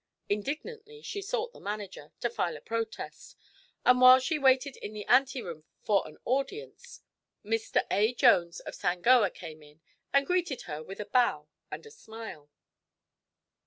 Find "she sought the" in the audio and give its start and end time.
1.03-1.59